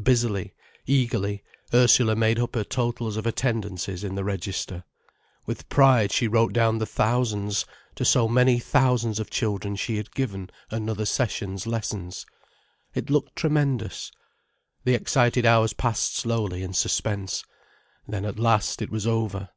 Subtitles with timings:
[0.00, 0.54] Busily,
[0.86, 1.42] eagerly,
[1.74, 4.84] Ursula made up her totals of attendances in the register.
[5.44, 7.66] With pride she wrote down the thousands:
[7.96, 12.26] to so many thousands of children had she given another sessions's lessons.
[12.94, 14.12] It looked tremendous.
[14.84, 17.44] The excited hours passed slowly in suspense.
[18.06, 19.48] Then at last it was over.